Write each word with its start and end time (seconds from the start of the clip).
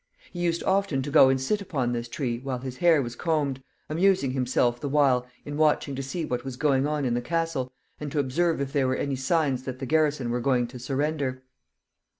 He 0.33 0.39
used 0.39 0.63
often 0.63 1.03
to 1.03 1.11
go 1.11 1.29
and 1.29 1.39
sit 1.39 1.61
upon 1.61 1.91
this 1.91 2.07
tree 2.07 2.39
while 2.39 2.57
his 2.57 2.77
hair 2.77 3.03
was 3.03 3.15
combed, 3.15 3.61
amusing 3.87 4.31
himself 4.31 4.81
the 4.81 4.89
while 4.89 5.27
in 5.45 5.57
watching 5.57 5.93
to 5.93 6.01
see 6.01 6.25
what 6.25 6.43
was 6.43 6.55
going 6.57 6.87
on 6.87 7.05
in 7.05 7.13
the 7.13 7.21
castle, 7.21 7.71
and 7.99 8.11
to 8.11 8.17
observe 8.17 8.59
if 8.59 8.73
there 8.73 8.87
were 8.87 8.95
any 8.95 9.15
signs 9.15 9.61
that 9.65 9.77
the 9.77 9.85
garrison 9.85 10.31
were 10.31 10.41
going 10.41 10.65
to 10.69 10.79
surrender. 10.79 11.43